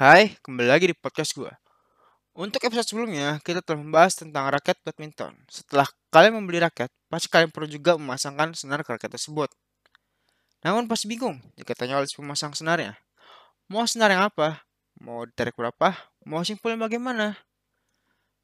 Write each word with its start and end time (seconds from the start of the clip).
Hai, 0.00 0.32
kembali 0.40 0.64
lagi 0.64 0.88
di 0.88 0.96
podcast 0.96 1.36
gue. 1.36 1.52
Untuk 2.32 2.64
episode 2.64 2.88
sebelumnya, 2.88 3.36
kita 3.44 3.60
telah 3.60 3.84
membahas 3.84 4.16
tentang 4.16 4.48
raket 4.48 4.80
badminton. 4.80 5.36
Setelah 5.44 5.84
kalian 6.08 6.40
membeli 6.40 6.56
raket, 6.56 6.88
pasti 7.12 7.28
kalian 7.28 7.52
perlu 7.52 7.68
juga 7.68 8.00
memasangkan 8.00 8.56
senar 8.56 8.80
ke 8.80 8.96
raket 8.96 9.12
tersebut. 9.12 9.52
Namun 10.64 10.88
pasti 10.88 11.04
bingung 11.04 11.36
jika 11.52 11.76
tanya 11.76 12.00
oleh 12.00 12.08
pemasang 12.08 12.56
senarnya. 12.56 12.96
Mau 13.68 13.84
senar 13.84 14.08
yang 14.08 14.24
apa? 14.24 14.64
Mau 15.04 15.28
ditarik 15.28 15.52
berapa? 15.52 15.92
Mau 16.24 16.40
simpulnya 16.48 16.80
bagaimana? 16.80 17.36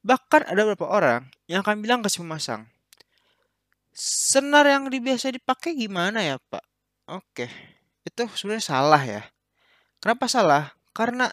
Bahkan 0.05 0.53
ada 0.53 0.61
beberapa 0.61 0.93
orang 0.93 1.25
yang 1.49 1.65
akan 1.65 1.81
bilang 1.81 2.05
ke 2.05 2.13
si 2.13 2.21
pemasang, 2.21 2.69
senar 3.97 4.69
yang 4.69 4.93
biasa 4.93 5.33
dipakai 5.33 5.73
gimana 5.73 6.21
ya 6.21 6.37
pak? 6.53 6.61
Oke, 7.09 7.49
itu 8.05 8.29
sebenarnya 8.37 8.61
salah 8.77 9.01
ya. 9.01 9.25
Kenapa 10.05 10.29
salah? 10.29 10.77
Karena 10.93 11.33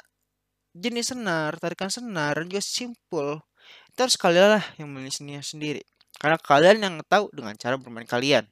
jenis 0.74 1.14
senar, 1.14 1.56
tarikan 1.62 1.90
senar, 1.90 2.42
dan 2.42 2.50
juga 2.50 2.64
simpul. 2.66 3.40
Itu 3.94 4.10
harus 4.10 4.18
kalian 4.18 4.60
lah 4.60 4.66
yang 4.82 4.90
memilihnya 4.90 5.46
sendiri. 5.46 5.86
Karena 6.18 6.38
kalian 6.42 6.78
yang 6.82 6.96
tahu 7.06 7.30
dengan 7.34 7.54
cara 7.58 7.78
bermain 7.78 8.10
kalian. 8.10 8.46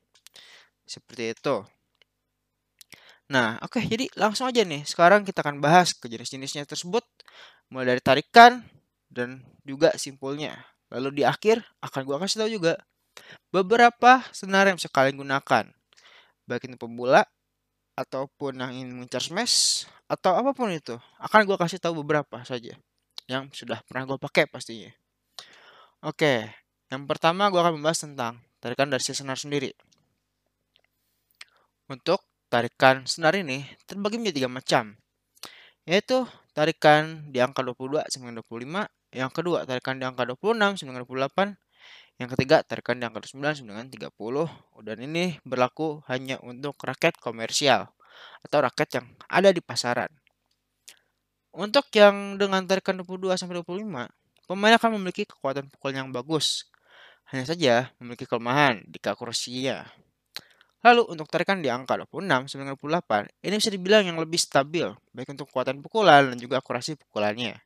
Seperti 0.86 1.34
itu. 1.34 1.66
Nah, 3.32 3.56
oke, 3.64 3.80
jadi 3.80 4.12
langsung 4.20 4.52
aja 4.52 4.62
nih. 4.62 4.84
Sekarang 4.84 5.24
kita 5.24 5.40
akan 5.40 5.64
bahas 5.64 5.96
ke 5.96 6.12
jenis-jenisnya 6.12 6.68
tersebut. 6.68 7.02
Mulai 7.72 7.96
dari 7.96 8.02
tarikan 8.04 8.60
dan 9.08 9.42
juga 9.64 9.96
simpulnya. 9.96 10.68
Lalu 10.92 11.22
di 11.22 11.24
akhir 11.24 11.64
akan 11.80 12.02
gua 12.04 12.20
kasih 12.20 12.44
tahu 12.44 12.52
juga 12.52 12.76
beberapa 13.50 14.24
senar 14.36 14.68
yang 14.68 14.76
bisa 14.76 14.92
kalian 14.92 15.16
gunakan. 15.16 15.72
Baik 16.44 16.68
itu 16.68 16.76
pemula 16.76 17.24
ataupun 17.96 18.60
yang 18.60 18.72
ingin 18.72 18.90
mengincar 18.96 19.22
smash 19.24 19.86
atau 20.08 20.36
apa 20.36 20.52
pun 20.52 20.72
itu 20.72 20.96
akan 21.20 21.48
gue 21.48 21.58
kasih 21.60 21.80
tahu 21.80 22.04
beberapa 22.04 22.44
saja 22.44 22.76
yang 23.28 23.48
sudah 23.56 23.80
pernah 23.88 24.08
gue 24.08 24.18
pakai 24.20 24.48
pastinya. 24.48 24.92
Oke 26.04 26.52
yang 26.92 27.08
pertama 27.08 27.48
gue 27.48 27.60
akan 27.60 27.80
membahas 27.80 28.04
tentang 28.04 28.44
tarikan 28.60 28.92
dari 28.92 29.04
senar 29.04 29.40
sendiri. 29.40 29.72
Untuk 31.88 32.24
tarikan 32.52 33.08
senar 33.08 33.36
ini 33.40 33.64
terbagi 33.88 34.20
menjadi 34.20 34.44
tiga 34.44 34.50
macam 34.52 34.84
yaitu 35.88 36.30
tarikan 36.54 37.32
di 37.34 37.42
angka 37.42 37.66
22 37.66 38.06
sampai 38.12 38.38
25 38.38 39.18
yang 39.18 39.32
kedua 39.34 39.66
tarikan 39.66 39.98
di 39.98 40.06
angka 40.06 40.28
26 40.28 40.84
sampai 40.84 41.04
28 41.04 41.58
yang 42.22 42.30
ketiga, 42.38 42.62
tarikan 42.62 43.02
di 43.02 43.10
angka 43.10 43.26
9 43.26 43.66
dengan 43.66 43.90
30 43.90 44.14
dan 44.86 44.98
ini 45.02 45.42
berlaku 45.42 46.06
hanya 46.06 46.38
untuk 46.46 46.78
raket 46.86 47.18
komersial 47.18 47.90
atau 48.46 48.62
raket 48.62 49.02
yang 49.02 49.10
ada 49.26 49.50
di 49.50 49.58
pasaran. 49.58 50.14
Untuk 51.50 51.90
yang 51.98 52.38
dengan 52.38 52.62
tarikan 52.70 53.02
22 53.02 53.42
sampai 53.42 53.58
25, 53.66 54.06
pemain 54.46 54.74
akan 54.78 55.02
memiliki 55.02 55.26
kekuatan 55.26 55.66
pukul 55.74 55.98
yang 55.98 56.14
bagus. 56.14 56.70
Hanya 57.34 57.50
saja 57.50 57.90
memiliki 57.98 58.30
kelemahan 58.30 58.86
di 58.86 59.02
akurasinya. 59.02 59.82
Lalu 60.86 61.10
untuk 61.10 61.26
tarikan 61.26 61.58
di 61.58 61.74
angka 61.74 61.98
26 62.06 62.54
sampai 62.54 62.70
28, 62.78 63.34
ini 63.50 63.56
bisa 63.58 63.74
dibilang 63.74 64.06
yang 64.06 64.22
lebih 64.22 64.38
stabil, 64.38 64.86
baik 65.10 65.34
untuk 65.34 65.50
kekuatan 65.50 65.82
pukulan 65.82 66.30
dan 66.30 66.38
juga 66.38 66.62
akurasi 66.62 67.02
pukulannya. 67.02 67.58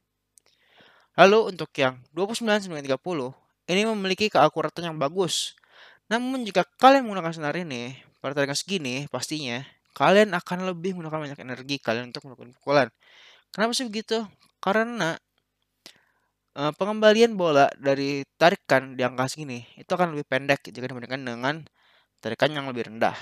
Lalu 1.20 1.52
untuk 1.52 1.72
yang 1.76 2.00
29 2.16 2.72
sampai 2.72 2.84
30, 2.84 3.36
ini 3.66 3.82
memiliki 3.90 4.30
keakuratan 4.30 4.94
yang 4.94 4.98
bagus. 4.98 5.58
Namun 6.10 6.46
jika 6.46 6.66
kalian 6.78 7.06
menggunakan 7.06 7.34
senar 7.34 7.56
ini 7.58 7.98
pada 8.22 8.38
tarikan 8.38 8.58
segini, 8.58 9.10
pastinya 9.10 9.66
kalian 9.98 10.36
akan 10.38 10.70
lebih 10.70 10.94
menggunakan 10.94 11.34
banyak 11.34 11.40
energi 11.42 11.76
kalian 11.82 12.14
untuk 12.14 12.30
melakukan 12.30 12.52
pukulan. 12.62 12.88
Kenapa 13.50 13.72
sih 13.74 13.88
begitu? 13.88 14.22
Karena 14.60 15.16
uh, 16.60 16.72
pengembalian 16.76 17.34
bola 17.40 17.72
dari 17.80 18.22
tarikan 18.36 18.94
di 18.94 19.02
angka 19.02 19.32
segini 19.32 19.64
itu 19.80 19.90
akan 19.90 20.14
lebih 20.14 20.26
pendek 20.28 20.68
jika 20.70 20.86
dibandingkan 20.92 21.22
dengan 21.24 21.56
tarikan 22.20 22.52
yang 22.54 22.66
lebih 22.70 22.92
rendah. 22.92 23.16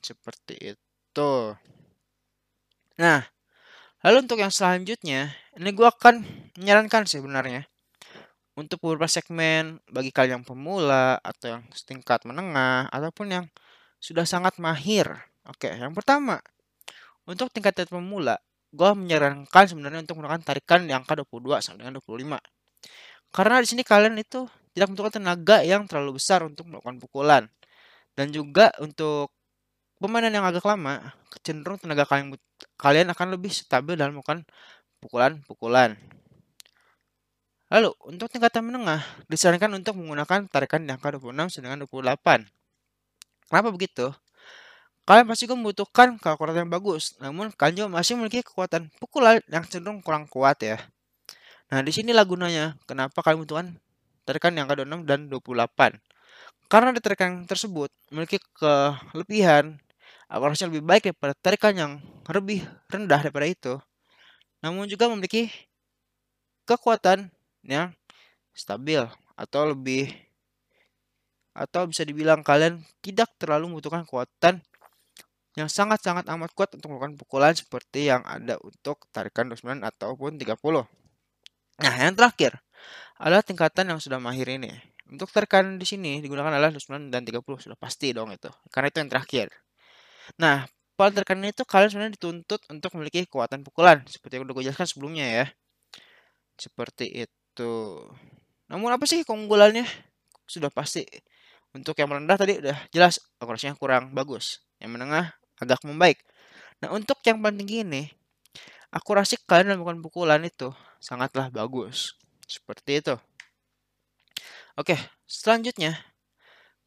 Seperti 0.00 0.76
itu. 0.76 1.32
Nah, 3.00 3.20
lalu 4.04 4.16
untuk 4.24 4.38
yang 4.40 4.52
selanjutnya, 4.52 5.32
ini 5.56 5.70
gue 5.72 5.88
akan 5.88 6.24
menyarankan 6.56 7.04
sebenarnya 7.04 7.68
untuk 8.60 8.84
beberapa 8.84 9.08
segmen 9.08 9.80
bagi 9.88 10.12
kalian 10.12 10.40
yang 10.40 10.44
pemula 10.44 11.16
atau 11.24 11.56
yang 11.56 11.62
setingkat 11.72 12.28
menengah 12.28 12.92
ataupun 12.92 13.26
yang 13.32 13.44
sudah 13.96 14.28
sangat 14.28 14.60
mahir. 14.60 15.08
Oke, 15.48 15.72
yang 15.72 15.96
pertama, 15.96 16.44
untuk 17.24 17.48
tingkat 17.48 17.88
pemula, 17.88 18.36
gue 18.70 18.90
menyarankan 18.92 19.64
sebenarnya 19.64 20.04
untuk 20.04 20.20
menggunakan 20.20 20.44
tarikan 20.44 20.84
di 20.84 20.92
angka 20.92 21.16
22 21.16 21.64
sampai 21.64 21.88
dengan 21.88 21.96
25. 22.04 22.36
Karena 23.32 23.56
di 23.62 23.66
sini 23.66 23.82
kalian 23.86 24.20
itu 24.20 24.44
tidak 24.76 24.86
membutuhkan 24.92 25.14
tenaga 25.22 25.56
yang 25.64 25.88
terlalu 25.88 26.20
besar 26.20 26.44
untuk 26.44 26.68
melakukan 26.68 27.00
pukulan. 27.00 27.42
Dan 28.14 28.34
juga 28.34 28.74
untuk 28.82 29.32
pemainan 30.02 30.34
yang 30.36 30.46
agak 30.46 30.66
lama, 30.66 31.14
cenderung 31.40 31.78
tenaga 31.80 32.04
kalian 32.04 32.36
kalian 32.76 33.08
akan 33.14 33.26
lebih 33.34 33.52
stabil 33.54 33.94
dalam 33.96 34.18
melakukan 34.18 34.44
pukulan-pukulan. 35.00 35.96
Lalu, 37.70 37.94
untuk 38.02 38.26
tingkatan 38.26 38.66
menengah, 38.66 38.98
disarankan 39.30 39.70
untuk 39.78 39.94
menggunakan 39.94 40.50
tarikan 40.50 40.82
di 40.82 40.90
angka 40.90 41.14
26 41.14 41.62
dengan 41.62 41.86
28. 41.86 42.50
Kenapa 43.46 43.68
begitu? 43.70 44.10
Kalian 45.06 45.26
pasti 45.30 45.46
membutuhkan 45.46 46.18
kekuatan 46.18 46.66
yang 46.66 46.70
bagus, 46.70 47.14
namun 47.22 47.54
kalian 47.54 47.86
juga 47.86 47.88
masih 47.94 48.18
memiliki 48.18 48.42
kekuatan 48.42 48.90
pukulan 48.98 49.38
yang 49.46 49.62
cenderung 49.70 50.02
kurang 50.02 50.26
kuat 50.26 50.58
ya. 50.62 50.82
Nah, 51.70 51.86
di 51.86 51.94
sini 51.94 52.10
gunanya. 52.26 52.74
Kenapa 52.90 53.22
kalian 53.22 53.42
membutuhkan 53.42 53.66
tarikan 54.26 54.50
yang 54.58 54.66
angka 54.66 54.82
26 54.82 55.06
dan 55.06 55.20
28? 55.30 56.02
Karena 56.66 56.90
di 56.94 57.00
tarikan 57.02 57.46
tersebut 57.46 57.90
memiliki 58.10 58.38
kelebihan 58.58 59.78
akurasi 60.30 60.70
lebih 60.70 60.82
baik 60.86 61.02
daripada 61.10 61.34
tarikan 61.38 61.74
yang 61.74 61.92
lebih 62.30 62.62
rendah 62.90 63.18
daripada 63.18 63.46
itu. 63.46 63.74
Namun 64.62 64.86
juga 64.86 65.10
memiliki 65.10 65.50
kekuatan 66.66 67.30
yang 67.64 67.92
stabil 68.54 69.04
atau 69.36 69.62
lebih 69.72 70.12
atau 71.50 71.88
bisa 71.90 72.06
dibilang 72.06 72.40
kalian 72.46 72.80
tidak 73.02 73.28
terlalu 73.36 73.74
membutuhkan 73.74 74.06
kekuatan 74.06 74.62
yang 75.58 75.66
sangat-sangat 75.66 76.24
amat 76.30 76.50
kuat 76.54 76.70
untuk 76.78 76.94
melakukan 76.94 77.18
pukulan 77.18 77.52
seperti 77.52 78.06
yang 78.06 78.22
ada 78.22 78.54
untuk 78.62 79.10
tarikan 79.10 79.50
29 79.50 79.82
ataupun 79.82 80.38
30. 80.38 80.86
Nah, 81.80 81.94
yang 81.98 82.14
terakhir 82.14 82.62
adalah 83.18 83.42
tingkatan 83.42 83.90
yang 83.90 83.98
sudah 83.98 84.22
mahir 84.22 84.46
ini. 84.46 84.70
Untuk 85.10 85.26
tarikan 85.34 85.74
di 85.74 85.82
sini 85.82 86.22
digunakan 86.22 86.54
adalah 86.54 86.70
29 86.70 87.10
dan 87.10 87.26
30 87.26 87.42
sudah 87.42 87.74
pasti 87.74 88.14
dong 88.14 88.30
itu. 88.30 88.46
Karena 88.70 88.94
itu 88.94 88.98
yang 89.02 89.10
terakhir. 89.10 89.46
Nah, 90.38 90.70
tarikan 90.94 91.42
ini 91.42 91.50
itu 91.50 91.66
kalian 91.66 91.90
sebenarnya 91.90 92.14
dituntut 92.14 92.60
untuk 92.70 92.90
memiliki 92.94 93.26
kekuatan 93.26 93.66
pukulan 93.66 94.06
seperti 94.06 94.38
yang 94.38 94.46
udah 94.46 94.54
gue 94.54 94.64
jelaskan 94.70 94.86
sebelumnya 94.86 95.26
ya. 95.26 95.46
Seperti 96.54 97.26
itu. 97.26 97.39
Gitu. 97.60 97.76
Namun 98.72 98.88
apa 98.88 99.04
sih 99.04 99.20
keunggulannya? 99.20 99.84
Sudah 100.48 100.72
pasti. 100.72 101.04
Untuk 101.76 101.92
yang 102.00 102.08
merendah 102.08 102.40
tadi 102.40 102.56
udah 102.56 102.88
jelas 102.88 103.20
akurasinya 103.36 103.76
kurang 103.76 104.16
bagus. 104.16 104.64
Yang 104.80 104.96
menengah 104.96 105.36
agak 105.60 105.84
membaik. 105.84 106.24
Nah 106.80 106.88
untuk 106.96 107.20
yang 107.28 107.36
paling 107.44 107.60
tinggi 107.60 107.84
ini, 107.84 108.08
akurasi 108.88 109.36
kalian 109.44 109.76
melakukan 109.76 110.00
pukulan 110.00 110.40
itu 110.40 110.72
sangatlah 111.04 111.52
bagus. 111.52 112.16
Seperti 112.48 113.04
itu. 113.04 113.14
Oke, 114.80 114.96
selanjutnya 115.28 116.00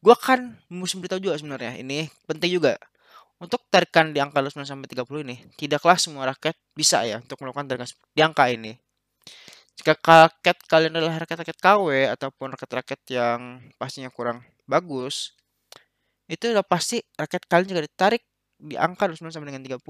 gue 0.02 0.10
akan 0.12 0.58
mesti 0.68 1.00
beritahu 1.00 1.22
juga 1.22 1.38
sebenarnya 1.40 1.80
ini 1.80 2.12
penting 2.28 2.60
juga 2.60 2.76
untuk 3.40 3.64
tarikan 3.72 4.12
di 4.12 4.20
angka 4.20 4.44
29 4.44 4.68
sampai 4.68 4.84
30 4.84 5.24
ini 5.24 5.36
tidaklah 5.56 5.96
semua 5.96 6.28
raket 6.28 6.52
bisa 6.76 7.08
ya 7.08 7.24
untuk 7.24 7.40
melakukan 7.40 7.64
tarikan 7.64 7.88
di 8.12 8.20
angka 8.20 8.52
ini 8.52 8.83
jika 9.84 10.00
raket 10.00 10.56
kalian 10.64 10.96
adalah 10.96 11.20
raket-raket 11.20 11.60
KW 11.60 12.08
ataupun 12.16 12.56
raket-raket 12.56 13.04
yang 13.12 13.60
pastinya 13.76 14.08
kurang 14.08 14.40
bagus, 14.64 15.36
itu 16.24 16.56
udah 16.56 16.64
pasti 16.64 17.04
raket 17.20 17.44
kalian 17.44 17.68
juga 17.68 17.84
ditarik 17.84 18.24
di 18.56 18.80
angka 18.80 19.12
29 19.12 19.28
sampai 19.28 19.52
dengan 19.52 19.60
30. 19.60 19.84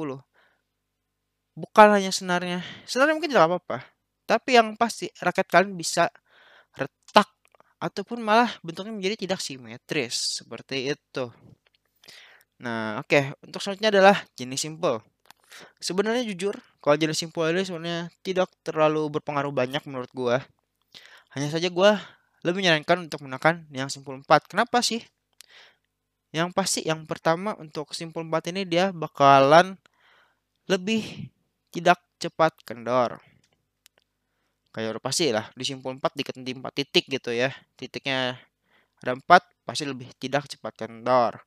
Bukan 1.54 1.86
hanya 1.94 2.10
senarnya. 2.10 2.58
Senarnya 2.90 3.14
mungkin 3.14 3.30
tidak 3.30 3.46
apa-apa. 3.46 3.86
Tapi 4.26 4.58
yang 4.58 4.74
pasti 4.74 5.06
raket 5.22 5.46
kalian 5.46 5.78
bisa 5.78 6.10
retak 6.74 7.30
ataupun 7.78 8.18
malah 8.18 8.50
bentuknya 8.66 8.90
menjadi 8.90 9.14
tidak 9.14 9.38
simetris 9.38 10.42
seperti 10.42 10.90
itu. 10.90 11.30
Nah, 12.58 12.98
oke, 12.98 13.14
okay. 13.14 13.22
untuk 13.46 13.62
selanjutnya 13.62 13.94
adalah 13.94 14.16
jenis 14.34 14.58
simple. 14.58 15.06
Sebenarnya 15.78 16.26
jujur, 16.26 16.58
kalau 16.84 17.00
jenis 17.00 17.16
simpul 17.16 17.48
ini 17.48 17.64
sebenarnya 17.64 18.12
tidak 18.20 18.52
terlalu 18.60 19.08
berpengaruh 19.08 19.48
banyak 19.48 19.80
menurut 19.88 20.12
gua. 20.12 20.44
Hanya 21.32 21.48
saja 21.48 21.72
gua 21.72 21.96
lebih 22.44 22.60
menyarankan 22.60 23.08
untuk 23.08 23.24
menggunakan 23.24 23.64
yang 23.72 23.88
simpul 23.88 24.20
4. 24.20 24.52
Kenapa 24.52 24.84
sih? 24.84 25.00
Yang 26.28 26.52
pasti 26.52 26.84
yang 26.84 27.08
pertama 27.08 27.56
untuk 27.56 27.96
simpul 27.96 28.28
4 28.28 28.52
ini 28.52 28.68
dia 28.68 28.92
bakalan 28.92 29.80
lebih 30.68 31.32
tidak 31.72 32.04
cepat 32.20 32.52
kendor. 32.68 33.16
kayak 34.74 34.98
udah 34.98 35.04
pasti 35.06 35.30
lah 35.30 35.46
di 35.54 35.62
simpul 35.62 35.94
4 35.96 36.02
diketik 36.18 36.60
4 36.60 36.68
titik 36.76 37.04
gitu 37.08 37.32
ya. 37.32 37.48
Titiknya 37.80 38.36
ada 39.00 39.16
4 39.16 39.24
pasti 39.64 39.88
lebih 39.88 40.12
tidak 40.20 40.44
cepat 40.52 40.84
kendor. 40.84 41.40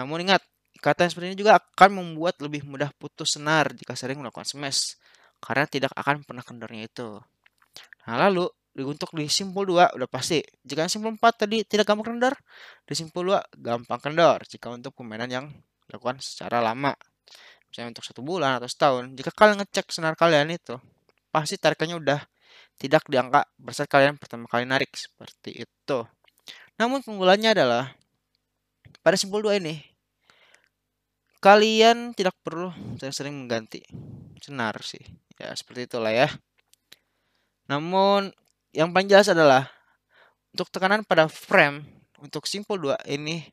Namun 0.00 0.24
ingat, 0.24 0.40
ikatan 0.80 1.12
seperti 1.12 1.36
ini 1.36 1.38
juga 1.38 1.60
akan 1.60 1.90
membuat 2.00 2.40
lebih 2.40 2.64
mudah 2.64 2.88
putus 2.96 3.36
senar 3.36 3.68
jika 3.76 3.92
sering 3.92 4.16
melakukan 4.16 4.48
smash 4.48 4.96
karena 5.36 5.68
tidak 5.68 5.92
akan 5.92 6.24
pernah 6.24 6.40
kendornya 6.40 6.88
itu. 6.88 7.20
Nah, 8.08 8.16
lalu 8.16 8.48
untuk 8.80 9.12
di 9.12 9.28
simpul 9.28 9.68
2 9.68 9.92
udah 9.92 10.08
pasti. 10.08 10.40
Jika 10.64 10.88
simpul 10.88 11.16
4 11.16 11.44
tadi 11.44 11.66
tidak 11.68 11.84
gampang 11.84 12.16
kendor, 12.16 12.34
di 12.88 12.94
simpul 12.96 13.34
2 13.34 13.60
gampang 13.60 14.00
kendor 14.00 14.40
jika 14.48 14.72
untuk 14.72 14.96
permainan 14.96 15.28
yang 15.28 15.46
dilakukan 15.84 16.22
secara 16.22 16.64
lama. 16.64 16.96
Misalnya 17.68 17.98
untuk 17.98 18.04
satu 18.06 18.24
bulan 18.24 18.56
atau 18.56 18.68
setahun. 18.70 19.12
Jika 19.14 19.30
kalian 19.36 19.62
ngecek 19.62 19.90
senar 19.92 20.16
kalian 20.16 20.48
itu, 20.54 20.80
pasti 21.28 21.60
tarikannya 21.60 22.00
udah 22.00 22.20
tidak 22.80 23.04
diangkat 23.06 23.44
bersaat 23.60 23.88
kalian 23.90 24.16
pertama 24.16 24.48
kali 24.48 24.64
narik 24.64 24.90
seperti 24.96 25.66
itu. 25.66 25.98
Namun 26.80 27.04
keunggulannya 27.04 27.52
adalah 27.52 27.92
pada 29.04 29.16
simpul 29.20 29.44
2 29.44 29.60
ini 29.60 29.89
kalian 31.40 32.12
tidak 32.12 32.36
perlu 32.44 32.68
sering-sering 33.00 33.34
mengganti 33.34 33.80
senar 34.40 34.76
sih. 34.84 35.00
Ya, 35.40 35.56
seperti 35.56 35.88
itulah 35.88 36.12
ya. 36.12 36.28
Namun 37.68 38.28
yang 38.76 38.92
paling 38.92 39.08
jelas 39.08 39.32
adalah 39.32 39.72
untuk 40.52 40.68
tekanan 40.68 41.02
pada 41.02 41.26
frame 41.26 41.80
untuk 42.20 42.44
simpul 42.44 42.76
2 42.76 43.08
ini 43.08 43.48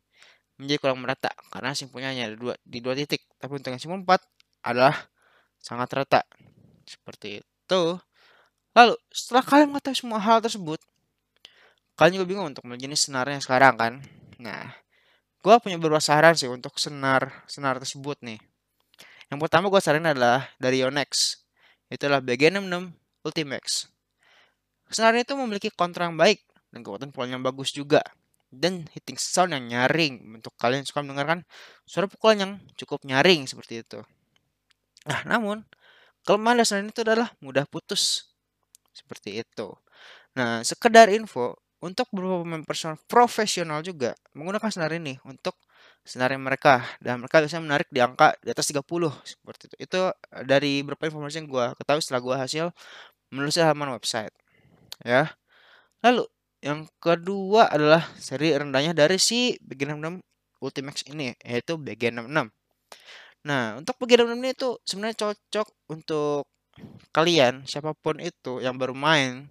menjadi 0.59 0.77
kurang 0.81 0.99
merata 0.99 1.31
karena 1.53 1.71
simpulnya 1.77 2.11
hanya 2.11 2.33
ada 2.33 2.35
dua, 2.35 2.53
di 2.65 2.83
dua 2.83 2.97
titik. 2.97 3.23
Tapi 3.39 3.51
untuk 3.55 3.71
yang 3.71 3.79
simpul 3.79 4.03
4 4.03 4.19
adalah 4.67 4.95
sangat 5.61 5.87
rata. 5.95 6.21
Seperti 6.83 7.39
itu. 7.39 7.81
Lalu 8.75 8.93
setelah 9.09 9.43
kalian 9.45 9.69
mengetahui 9.73 9.97
semua 9.97 10.19
hal 10.21 10.37
tersebut, 10.43 10.77
kalian 11.97 12.21
juga 12.21 12.27
bingung 12.29 12.47
untuk 12.51 12.61
memilih 12.67 12.89
jenis 12.89 13.09
senarnya 13.09 13.39
sekarang 13.41 13.73
kan. 13.73 13.93
Nah, 14.37 14.69
gue 15.41 15.55
punya 15.61 15.77
beberapa 15.77 16.01
saran 16.01 16.33
sih 16.33 16.49
untuk 16.49 16.75
senar 16.81 17.45
senar 17.45 17.77
tersebut 17.77 18.19
nih. 18.25 18.39
Yang 19.27 19.39
pertama 19.43 19.67
gue 19.67 19.81
saranin 19.83 20.15
adalah 20.15 20.47
dari 20.57 20.79
Yonex. 20.81 21.43
Itulah 21.91 22.23
BG66 22.23 22.95
Ultimax. 23.23 23.91
Senar 24.87 25.15
itu 25.19 25.35
memiliki 25.35 25.67
kontra 25.71 26.07
yang 26.07 26.15
baik 26.15 26.43
dan 26.71 26.79
kekuatan 26.83 27.11
pukulan 27.11 27.39
yang 27.39 27.43
bagus 27.43 27.75
juga. 27.75 27.99
Dan 28.47 28.87
hitting 28.95 29.19
sound 29.19 29.51
yang 29.51 29.67
nyaring 29.67 30.23
untuk 30.39 30.55
kalian 30.55 30.87
suka 30.87 31.03
mendengarkan 31.03 31.43
suara 31.83 32.07
pukulan 32.07 32.37
yang 32.39 32.51
cukup 32.79 33.03
nyaring 33.03 33.43
seperti 33.43 33.83
itu. 33.83 33.99
Nah, 35.03 35.27
namun 35.27 35.67
kelemahan 36.23 36.63
dasar 36.63 36.79
itu 36.79 37.03
adalah 37.03 37.35
mudah 37.43 37.67
putus. 37.67 38.31
Seperti 38.95 39.43
itu. 39.43 39.75
Nah, 40.39 40.63
sekedar 40.63 41.11
info, 41.11 41.59
untuk 41.77 42.09
beberapa 42.09 42.41
pemain 42.41 42.65
profesional 43.05 43.85
juga 43.85 44.17
menggunakan 44.33 44.69
senar 44.73 44.91
ini 44.97 45.21
untuk 45.21 45.53
senar 46.01 46.33
mereka 46.39 46.81
dan 47.03 47.21
mereka 47.21 47.43
bisa 47.43 47.59
menarik 47.59 47.85
di 47.91 47.99
angka 48.01 48.33
di 48.41 48.49
atas 48.49 48.71
30 48.71 48.81
seperti 49.27 49.61
itu. 49.69 49.75
Itu 49.85 50.01
dari 50.47 50.81
beberapa 50.81 51.05
informasi 51.11 51.43
yang 51.43 51.47
gue 51.51 51.65
ketahui 51.77 52.01
setelah 52.01 52.21
gue 52.23 52.35
hasil 52.39 52.65
menulis 53.29 53.59
halaman 53.59 53.93
website. 53.99 54.33
Ya. 55.03 55.35
Lalu 56.01 56.25
yang 56.63 56.89
kedua 56.97 57.69
adalah 57.69 58.09
seri 58.17 58.55
rendahnya 58.55 58.97
dari 58.97 59.21
si 59.21 59.53
BG66 59.61 60.17
Ultimax 60.57 61.05
ini 61.05 61.37
yaitu 61.45 61.77
BG66. 61.77 62.49
Nah, 63.45 63.77
untuk 63.77 63.93
BG66 64.01 64.33
ini 64.33 64.49
itu 64.55 64.69
sebenarnya 64.81 65.17
cocok 65.21 65.67
untuk 65.93 66.49
kalian 67.13 67.65
siapa 67.69 67.93
pun 67.97 68.21
itu 68.21 68.61
yang 68.61 68.77
baru 68.77 68.93
main 68.93 69.49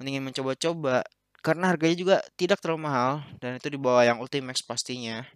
ingin 0.00 0.24
mencoba-coba 0.24 1.06
karena 1.42 1.74
harganya 1.74 1.96
juga 1.98 2.16
tidak 2.38 2.62
terlalu 2.62 2.86
mahal 2.86 3.12
dan 3.42 3.58
itu 3.58 3.66
di 3.66 3.78
bawah 3.78 4.06
yang 4.06 4.22
Ultimax 4.22 4.62
pastinya. 4.62 5.26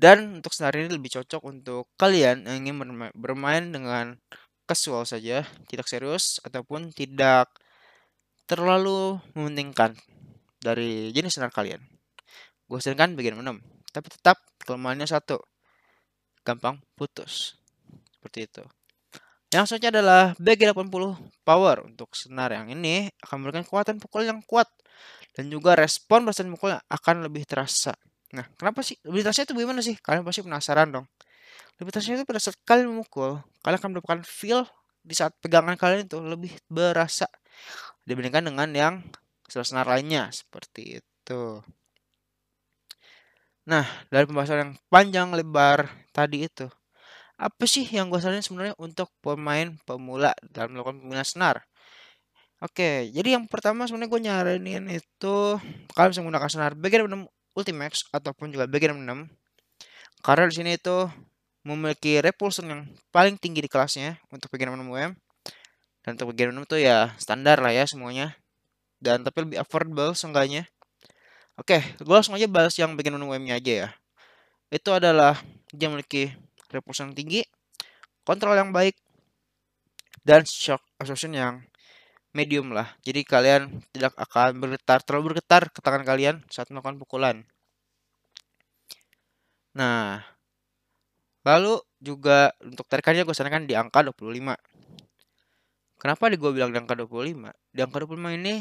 Dan 0.00 0.40
untuk 0.42 0.50
senar 0.56 0.74
ini 0.74 0.90
lebih 0.90 1.12
cocok 1.12 1.44
untuk 1.44 1.86
kalian 1.94 2.48
yang 2.48 2.66
ingin 2.66 3.12
bermain, 3.14 3.68
dengan 3.70 4.16
casual 4.64 5.04
saja, 5.04 5.44
tidak 5.68 5.86
serius 5.86 6.40
ataupun 6.42 6.90
tidak 6.90 7.52
terlalu 8.48 9.20
mementingkan 9.36 9.94
dari 10.58 11.14
jenis 11.14 11.36
senar 11.36 11.52
kalian. 11.52 11.84
Gue 12.64 12.80
sarankan 12.80 13.14
bagian 13.14 13.38
6, 13.38 13.60
tapi 13.92 14.08
tetap 14.08 14.40
kelemahannya 14.64 15.04
satu, 15.04 15.38
gampang 16.42 16.80
putus. 16.96 17.60
Seperti 18.16 18.48
itu. 18.48 18.64
Yang 19.50 19.64
selanjutnya 19.66 19.92
adalah 19.98 20.22
BG80 20.38 21.18
Power. 21.42 21.76
Untuk 21.82 22.14
senar 22.14 22.54
yang 22.54 22.70
ini 22.70 23.10
akan 23.26 23.42
memberikan 23.42 23.66
kekuatan 23.66 23.98
pukul 23.98 24.22
yang 24.22 24.38
kuat 24.46 24.70
dan 25.34 25.50
juga 25.50 25.74
respon 25.74 26.22
perasaan 26.22 26.54
pukul 26.54 26.78
akan 26.78 27.16
lebih 27.26 27.42
terasa. 27.46 27.94
Nah, 28.30 28.46
kenapa 28.54 28.86
sih? 28.86 28.94
Lebih 29.02 29.26
terasa 29.26 29.42
itu 29.42 29.54
bagaimana 29.58 29.82
sih? 29.82 29.98
Kalian 29.98 30.22
pasti 30.22 30.46
penasaran 30.46 30.94
dong. 30.94 31.06
Lebih 31.82 31.90
terasa 31.90 32.14
itu 32.14 32.22
pada 32.22 32.38
saat 32.38 32.54
kalian 32.62 32.94
memukul, 32.94 33.42
kalian 33.66 33.78
akan 33.82 33.88
mendapatkan 33.90 34.22
feel 34.22 34.62
di 35.02 35.18
saat 35.18 35.34
pegangan 35.42 35.74
kalian 35.74 36.06
itu 36.06 36.22
lebih 36.22 36.54
berasa 36.70 37.26
dibandingkan 38.06 38.52
dengan 38.52 38.68
yang 38.70 38.94
senar 39.50 39.88
lainnya 39.88 40.30
seperti 40.30 41.02
itu. 41.02 41.42
Nah, 43.66 43.82
dari 44.12 44.30
pembahasan 44.30 44.58
yang 44.62 44.72
panjang 44.86 45.34
lebar 45.34 45.90
tadi 46.14 46.46
itu, 46.46 46.70
apa 47.40 47.64
sih 47.64 47.88
yang 47.88 48.12
gue 48.12 48.20
saranin 48.20 48.44
sebenarnya 48.44 48.76
untuk 48.76 49.08
pemain 49.24 49.72
pemula 49.88 50.36
dalam 50.52 50.76
melakukan 50.76 51.00
pemilihan 51.00 51.24
senar? 51.24 51.56
Oke, 52.60 53.08
jadi 53.16 53.40
yang 53.40 53.48
pertama 53.48 53.88
sebenarnya 53.88 54.12
gue 54.12 54.20
nyaranin 54.20 54.84
itu 54.92 55.36
kalian 55.96 56.10
bisa 56.12 56.20
menggunakan 56.20 56.50
senar 56.52 56.72
bagian 56.76 57.08
6 57.08 57.24
Ultimax 57.56 58.04
ataupun 58.12 58.52
juga 58.52 58.68
bagian 58.68 59.00
6 59.00 59.24
karena 60.20 60.44
di 60.52 60.54
sini 60.54 60.70
itu 60.76 61.08
memiliki 61.64 62.20
repulsion 62.20 62.68
yang 62.68 62.82
paling 63.08 63.40
tinggi 63.40 63.64
di 63.64 63.70
kelasnya 63.72 64.20
untuk 64.28 64.52
bagian 64.52 64.76
6 64.76 64.84
UM 64.84 65.12
dan 66.04 66.10
untuk 66.16 66.36
bagian 66.36 66.52
6 66.52 66.68
itu 66.68 66.76
ya 66.84 67.12
standar 67.16 67.60
lah 67.60 67.72
ya 67.72 67.84
semuanya. 67.88 68.36
Dan 69.00 69.24
tapi 69.24 69.48
lebih 69.48 69.56
affordable 69.64 70.12
seenggaknya. 70.12 70.68
Oke 71.56 71.80
gue 71.80 72.14
langsung 72.14 72.36
aja 72.36 72.44
bahas 72.44 72.76
yang 72.76 72.92
bagian 72.96 73.16
6 73.16 73.24
UM 73.32 73.42
nya 73.48 73.56
aja 73.56 73.72
ya. 73.72 73.88
Itu 74.68 74.92
adalah 74.92 75.40
dia 75.72 75.88
memiliki 75.88 76.36
repulsion 76.70 77.12
tinggi, 77.12 77.42
kontrol 78.24 78.54
yang 78.54 78.70
baik, 78.70 78.96
dan 80.24 80.46
shock 80.46 80.80
absorption 80.96 81.34
yang 81.34 81.54
medium 82.30 82.70
lah. 82.70 82.94
Jadi 83.02 83.26
kalian 83.26 83.82
tidak 83.90 84.14
akan 84.14 84.62
bergetar 84.62 85.02
terlalu 85.02 85.34
bergetar 85.34 85.68
ke 85.70 85.82
tangan 85.82 86.06
kalian 86.06 86.36
saat 86.46 86.70
melakukan 86.70 86.98
pukulan. 87.02 87.36
Nah, 89.74 90.22
lalu 91.46 91.78
juga 92.02 92.54
untuk 92.62 92.86
tarikannya 92.90 93.22
gue 93.26 93.34
sarankan 93.34 93.66
di 93.66 93.74
angka 93.74 94.02
25. 94.06 94.54
Kenapa 96.00 96.32
di 96.32 96.36
gue 96.40 96.50
bilang 96.54 96.72
di 96.72 96.78
angka 96.80 96.96
25? 96.96 97.52
Di 97.74 97.80
angka 97.84 97.98
25 98.02 98.38
ini 98.40 98.54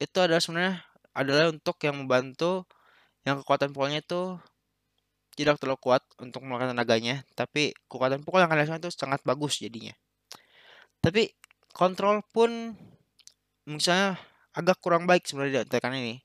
itu 0.00 0.18
adalah 0.18 0.40
sebenarnya 0.40 0.74
adalah 1.12 1.52
untuk 1.52 1.76
yang 1.84 2.00
membantu 2.00 2.64
yang 3.28 3.36
kekuatan 3.44 3.76
pukulnya 3.76 4.00
itu 4.00 4.40
tidak 5.40 5.56
terlalu 5.56 5.80
kuat 5.80 6.04
untuk 6.20 6.44
melakukan 6.44 6.76
tenaganya, 6.76 7.24
tapi 7.32 7.72
kekuatan 7.88 8.20
pukul 8.20 8.44
yang 8.44 8.52
kalian 8.52 8.76
itu 8.76 8.92
sangat 8.92 9.24
bagus 9.24 9.56
jadinya. 9.64 9.96
Tapi 11.00 11.32
kontrol 11.72 12.20
pun 12.28 12.76
misalnya 13.64 14.20
agak 14.52 14.76
kurang 14.84 15.08
baik 15.08 15.24
sebenarnya 15.24 15.64
di 15.64 15.70
tekan 15.72 15.96
ini. 15.96 16.20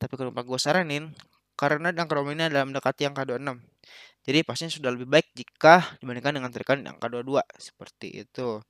Tapi 0.00 0.16
kenapa 0.16 0.40
gue 0.46 0.56
saranin? 0.56 1.12
Karena 1.58 1.90
angka 1.92 2.16
ini 2.22 2.48
adalah 2.48 2.64
mendekati 2.64 3.04
angka 3.04 3.28
26. 3.28 3.60
Jadi 4.24 4.38
pastinya 4.46 4.72
sudah 4.72 4.90
lebih 4.94 5.08
baik 5.10 5.28
jika 5.34 5.98
dibandingkan 6.00 6.38
dengan 6.38 6.50
tarikan 6.54 6.78
angka 6.86 7.10
22 7.10 7.42
seperti 7.58 8.08
itu. 8.24 8.62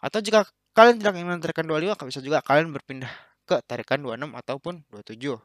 Atau 0.00 0.18
jika 0.22 0.46
kalian 0.72 1.02
tidak 1.02 1.18
ingin 1.18 1.42
tarikan 1.42 1.66
25, 1.68 2.08
bisa 2.08 2.20
juga 2.24 2.38
kalian 2.40 2.70
berpindah 2.72 3.12
ke 3.44 3.58
tarikan 3.66 4.00
26 4.00 4.38
ataupun 4.38 4.74
27. 4.88 5.36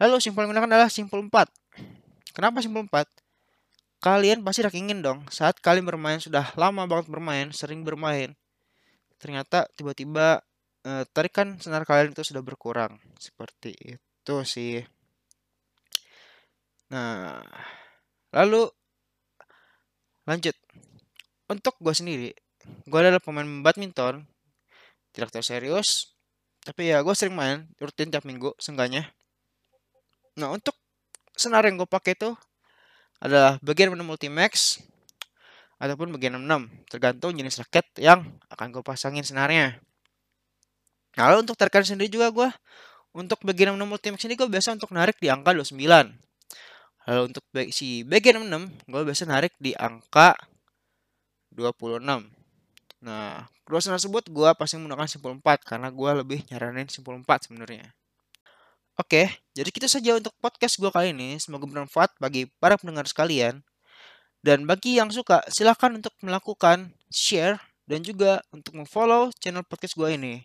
Lalu 0.00 0.16
simpul 0.20 0.44
menggunakan 0.46 0.68
adalah 0.68 0.92
simpul 0.92 1.24
4. 1.24 1.48
Kenapa 2.30 2.62
simpul 2.62 2.86
4? 2.86 3.06
Kalian 4.00 4.40
pasti 4.40 4.64
ingin 4.64 5.04
dong 5.04 5.28
saat 5.28 5.60
kalian 5.60 5.84
bermain 5.84 6.16
sudah 6.16 6.56
lama 6.56 6.88
banget 6.88 7.12
bermain, 7.12 7.52
sering 7.52 7.84
bermain. 7.84 8.32
Ternyata 9.20 9.68
tiba-tiba 9.76 10.40
eh, 10.88 11.04
tarikan 11.12 11.60
senar 11.60 11.84
kalian 11.84 12.16
itu 12.16 12.24
sudah 12.24 12.40
berkurang. 12.40 12.96
Seperti 13.20 13.76
itu 13.76 14.36
sih. 14.48 14.80
Nah, 16.90 17.44
lalu 18.32 18.66
lanjut. 20.24 20.56
Untuk 21.50 21.74
gue 21.82 21.90
sendiri, 21.90 22.30
gue 22.86 22.98
adalah 23.02 23.18
pemain 23.18 23.46
badminton, 23.66 24.22
tidak 25.10 25.34
terlalu 25.34 25.50
serius, 25.50 26.14
tapi 26.62 26.94
ya 26.94 27.02
gue 27.02 27.10
sering 27.10 27.34
main 27.34 27.66
rutin 27.82 28.08
tiap 28.08 28.22
minggu 28.22 28.54
seenggaknya. 28.56 29.10
Nah 30.38 30.54
untuk 30.54 30.79
senar 31.40 31.64
yang 31.64 31.80
gue 31.80 31.88
pakai 31.88 32.12
itu 32.12 32.36
adalah 33.16 33.56
bagian 33.64 33.88
menu 33.88 34.04
multimax 34.04 34.84
ataupun 35.80 36.12
bagian 36.12 36.36
66, 36.36 36.92
tergantung 36.92 37.32
jenis 37.32 37.56
raket 37.56 37.88
yang 37.96 38.20
akan 38.52 38.68
gue 38.68 38.84
pasangin 38.84 39.24
senarnya. 39.24 39.80
Nah, 41.16 41.40
untuk 41.40 41.58
tarikan 41.58 41.82
sendiri 41.82 42.12
juga 42.12 42.28
gue 42.30 42.48
untuk 43.10 43.42
bagian 43.42 43.74
66 43.74 43.90
Ultimax 43.90 44.20
ini 44.28 44.34
gue 44.38 44.46
biasa 44.46 44.78
untuk 44.78 44.94
narik 44.94 45.18
di 45.18 45.26
angka 45.26 45.50
29. 45.50 45.82
Lalu 47.10 47.22
untuk 47.26 47.42
si 47.74 48.06
bagian 48.06 48.46
66 48.46 48.86
gue 48.86 49.02
biasa 49.02 49.22
narik 49.26 49.52
di 49.58 49.74
angka 49.74 50.38
26. 51.50 52.06
Nah, 53.02 53.48
kedua 53.66 53.80
senar 53.82 53.98
tersebut 53.98 54.30
gue 54.30 54.50
pasti 54.54 54.78
menggunakan 54.78 55.08
simpul 55.10 55.34
4 55.40 55.66
karena 55.66 55.88
gue 55.90 56.10
lebih 56.22 56.38
nyaranin 56.52 56.86
simpul 56.86 57.18
4 57.18 57.50
sebenarnya. 57.50 57.90
Oke, 59.00 59.32
jadi 59.56 59.72
kita 59.72 59.88
saja 59.88 60.20
untuk 60.20 60.36
podcast 60.44 60.76
gue 60.76 60.92
kali 60.92 61.16
ini. 61.16 61.40
Semoga 61.40 61.64
bermanfaat 61.64 62.20
bagi 62.20 62.52
para 62.60 62.76
pendengar 62.76 63.08
sekalian. 63.08 63.64
Dan 64.44 64.68
bagi 64.68 65.00
yang 65.00 65.08
suka, 65.08 65.40
silahkan 65.48 65.88
untuk 65.96 66.12
melakukan 66.20 66.92
share 67.08 67.56
dan 67.88 68.04
juga 68.04 68.44
untuk 68.52 68.76
memfollow 68.76 69.32
channel 69.40 69.64
podcast 69.64 69.96
gue 69.96 70.04
ini. 70.20 70.44